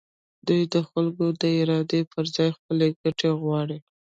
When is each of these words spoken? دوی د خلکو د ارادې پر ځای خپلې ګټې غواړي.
دوی 0.47 0.61
د 0.73 0.75
خلکو 0.89 1.25
د 1.41 1.43
ارادې 1.61 2.01
پر 2.11 2.25
ځای 2.35 2.49
خپلې 2.57 2.87
ګټې 3.01 3.29
غواړي. 3.41 3.77